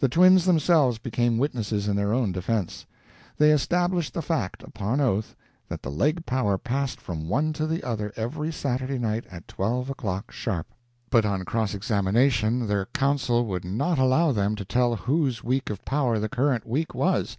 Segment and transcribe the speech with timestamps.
[0.00, 2.84] The twins themselves became witnesses in their own defense.
[3.38, 5.36] They established the fact, upon oath,
[5.68, 9.88] that the leg power passed from one to the other every Saturday night at twelve
[9.88, 10.66] o'clock sharp.
[11.10, 15.84] But on cross examination their counsel would not allow them to tell whose week of
[15.84, 17.36] power the current week was.